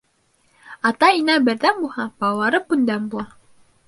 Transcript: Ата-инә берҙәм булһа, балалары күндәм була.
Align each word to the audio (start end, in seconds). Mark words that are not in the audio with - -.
Ата-инә 0.91 1.35
берҙәм 1.49 1.77
булһа, 1.83 2.05
балалары 2.23 2.63
күндәм 2.73 3.07
була. 3.13 3.27